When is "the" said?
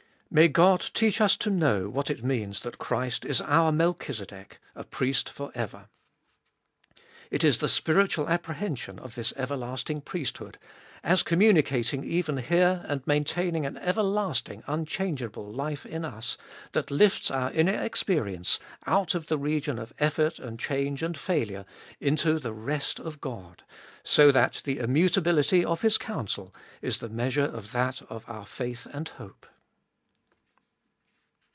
7.57-7.67, 19.27-19.37, 22.39-22.53, 24.63-24.79, 26.99-27.09